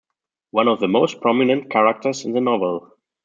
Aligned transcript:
One 0.49 0.67
of 0.67 0.79
the 0.79 0.87
most 0.87 1.21
prominent 1.21 1.69
characters 1.69 2.25
in 2.25 2.33
the 2.33 2.41
novel. 2.41 2.97